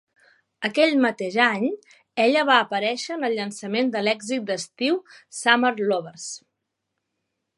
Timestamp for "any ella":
1.47-2.45